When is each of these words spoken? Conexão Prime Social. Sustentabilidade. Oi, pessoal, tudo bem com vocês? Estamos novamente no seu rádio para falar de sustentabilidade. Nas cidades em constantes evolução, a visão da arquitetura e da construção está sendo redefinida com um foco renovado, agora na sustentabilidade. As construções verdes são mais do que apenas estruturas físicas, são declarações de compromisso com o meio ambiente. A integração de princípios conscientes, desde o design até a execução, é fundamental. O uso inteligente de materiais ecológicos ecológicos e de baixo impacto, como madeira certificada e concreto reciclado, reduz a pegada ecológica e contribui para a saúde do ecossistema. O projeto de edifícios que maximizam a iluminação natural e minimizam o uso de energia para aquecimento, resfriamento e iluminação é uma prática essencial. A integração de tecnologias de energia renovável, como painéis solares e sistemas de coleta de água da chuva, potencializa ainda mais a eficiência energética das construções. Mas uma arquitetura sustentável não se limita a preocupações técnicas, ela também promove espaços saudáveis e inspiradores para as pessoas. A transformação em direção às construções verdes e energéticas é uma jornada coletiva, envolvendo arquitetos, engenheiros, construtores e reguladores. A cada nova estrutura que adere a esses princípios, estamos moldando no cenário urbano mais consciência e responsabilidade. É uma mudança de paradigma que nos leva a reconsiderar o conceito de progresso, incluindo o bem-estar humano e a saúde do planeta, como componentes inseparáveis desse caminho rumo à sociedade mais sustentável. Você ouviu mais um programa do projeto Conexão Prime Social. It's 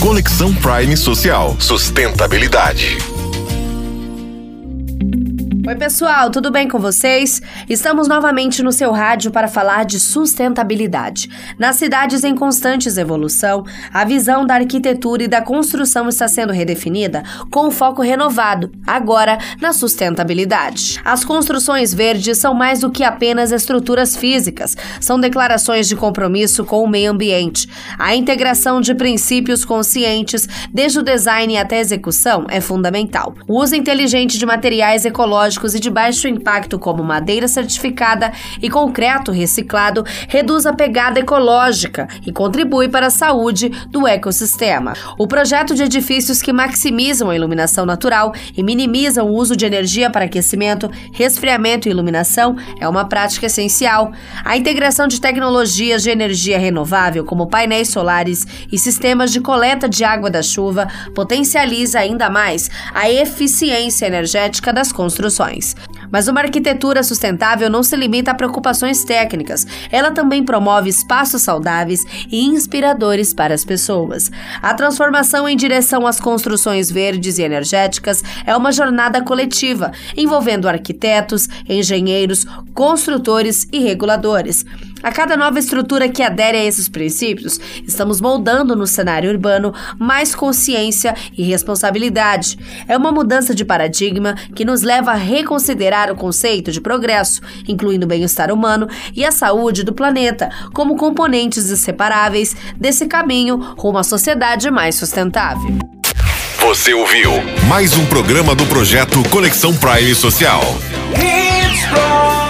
Conexão 0.00 0.54
Prime 0.54 0.96
Social. 0.96 1.56
Sustentabilidade. 1.58 2.98
Oi, 5.66 5.74
pessoal, 5.76 6.30
tudo 6.30 6.50
bem 6.50 6.68
com 6.68 6.78
vocês? 6.78 7.40
Estamos 7.70 8.06
novamente 8.06 8.62
no 8.62 8.70
seu 8.70 8.92
rádio 8.92 9.30
para 9.30 9.48
falar 9.48 9.86
de 9.86 9.98
sustentabilidade. 9.98 11.30
Nas 11.58 11.76
cidades 11.76 12.22
em 12.22 12.34
constantes 12.34 12.98
evolução, 12.98 13.64
a 13.90 14.04
visão 14.04 14.44
da 14.44 14.56
arquitetura 14.56 15.22
e 15.22 15.28
da 15.28 15.40
construção 15.40 16.06
está 16.06 16.28
sendo 16.28 16.52
redefinida 16.52 17.22
com 17.50 17.68
um 17.68 17.70
foco 17.70 18.02
renovado, 18.02 18.70
agora 18.86 19.38
na 19.58 19.72
sustentabilidade. 19.72 21.00
As 21.02 21.24
construções 21.24 21.94
verdes 21.94 22.36
são 22.36 22.52
mais 22.52 22.80
do 22.80 22.90
que 22.90 23.02
apenas 23.02 23.50
estruturas 23.50 24.14
físicas, 24.14 24.76
são 25.00 25.18
declarações 25.18 25.88
de 25.88 25.96
compromisso 25.96 26.66
com 26.66 26.84
o 26.84 26.88
meio 26.88 27.10
ambiente. 27.10 27.66
A 27.98 28.14
integração 28.14 28.82
de 28.82 28.94
princípios 28.94 29.64
conscientes, 29.64 30.46
desde 30.70 30.98
o 30.98 31.02
design 31.02 31.56
até 31.56 31.78
a 31.78 31.80
execução, 31.80 32.44
é 32.50 32.60
fundamental. 32.60 33.34
O 33.48 33.62
uso 33.62 33.74
inteligente 33.74 34.36
de 34.36 34.44
materiais 34.44 35.06
ecológicos 35.06 35.53
ecológicos 35.54 35.74
e 35.74 35.80
de 35.80 35.90
baixo 35.90 36.28
impacto, 36.28 36.78
como 36.78 37.02
madeira 37.02 37.46
certificada 37.48 38.32
e 38.60 38.68
concreto 38.68 39.30
reciclado, 39.30 40.04
reduz 40.28 40.66
a 40.66 40.72
pegada 40.72 41.20
ecológica 41.20 42.08
e 42.26 42.32
contribui 42.32 42.88
para 42.88 43.06
a 43.06 43.10
saúde 43.10 43.70
do 43.88 44.06
ecossistema. 44.06 44.94
O 45.18 45.26
projeto 45.26 45.74
de 45.74 45.82
edifícios 45.82 46.42
que 46.42 46.52
maximizam 46.52 47.30
a 47.30 47.36
iluminação 47.36 47.86
natural 47.86 48.32
e 48.56 48.62
minimizam 48.62 49.28
o 49.28 49.34
uso 49.34 49.56
de 49.56 49.64
energia 49.64 50.10
para 50.10 50.24
aquecimento, 50.24 50.90
resfriamento 51.12 51.88
e 51.88 51.90
iluminação 51.90 52.56
é 52.80 52.88
uma 52.88 53.04
prática 53.06 53.46
essencial. 53.46 54.12
A 54.44 54.56
integração 54.56 55.06
de 55.06 55.20
tecnologias 55.20 56.02
de 56.02 56.10
energia 56.10 56.58
renovável, 56.58 57.24
como 57.24 57.46
painéis 57.46 57.88
solares 57.88 58.46
e 58.70 58.78
sistemas 58.78 59.32
de 59.32 59.40
coleta 59.40 59.88
de 59.88 60.04
água 60.04 60.30
da 60.30 60.42
chuva, 60.42 60.88
potencializa 61.14 61.98
ainda 61.98 62.28
mais 62.28 62.70
a 62.92 63.10
eficiência 63.10 64.06
energética 64.06 64.72
das 64.72 64.92
construções. 64.92 65.43
Mas 66.10 66.28
uma 66.28 66.40
arquitetura 66.40 67.02
sustentável 67.02 67.68
não 67.68 67.82
se 67.82 67.96
limita 67.96 68.30
a 68.30 68.34
preocupações 68.34 69.04
técnicas, 69.04 69.66
ela 69.90 70.10
também 70.10 70.44
promove 70.44 70.88
espaços 70.88 71.42
saudáveis 71.42 72.04
e 72.30 72.44
inspiradores 72.44 73.34
para 73.34 73.54
as 73.54 73.64
pessoas. 73.64 74.30
A 74.62 74.74
transformação 74.74 75.48
em 75.48 75.56
direção 75.56 76.06
às 76.06 76.20
construções 76.20 76.90
verdes 76.90 77.38
e 77.38 77.42
energéticas 77.42 78.22
é 78.46 78.56
uma 78.56 78.72
jornada 78.72 79.22
coletiva, 79.22 79.92
envolvendo 80.16 80.68
arquitetos, 80.68 81.48
engenheiros, 81.68 82.46
construtores 82.72 83.66
e 83.72 83.78
reguladores. 83.78 84.64
A 85.04 85.12
cada 85.12 85.36
nova 85.36 85.58
estrutura 85.58 86.08
que 86.08 86.22
adere 86.22 86.56
a 86.56 86.64
esses 86.64 86.88
princípios, 86.88 87.60
estamos 87.86 88.22
moldando 88.22 88.74
no 88.74 88.86
cenário 88.86 89.30
urbano 89.30 89.74
mais 89.98 90.34
consciência 90.34 91.14
e 91.36 91.42
responsabilidade. 91.42 92.58
É 92.88 92.96
uma 92.96 93.12
mudança 93.12 93.54
de 93.54 93.66
paradigma 93.66 94.34
que 94.56 94.64
nos 94.64 94.80
leva 94.80 95.10
a 95.10 95.14
reconsiderar 95.14 96.10
o 96.10 96.16
conceito 96.16 96.72
de 96.72 96.80
progresso, 96.80 97.42
incluindo 97.68 98.06
o 98.06 98.08
bem-estar 98.08 98.50
humano 98.50 98.88
e 99.14 99.26
a 99.26 99.30
saúde 99.30 99.84
do 99.84 99.92
planeta, 99.92 100.48
como 100.72 100.96
componentes 100.96 101.70
inseparáveis 101.70 102.56
desse 102.74 103.04
caminho 103.06 103.58
rumo 103.76 103.98
à 103.98 104.02
sociedade 104.02 104.70
mais 104.70 104.94
sustentável. 104.94 105.76
Você 106.60 106.94
ouviu 106.94 107.30
mais 107.68 107.94
um 107.98 108.06
programa 108.06 108.54
do 108.54 108.64
projeto 108.64 109.22
Conexão 109.28 109.74
Prime 109.76 110.14
Social. 110.14 110.62
It's 111.12 112.43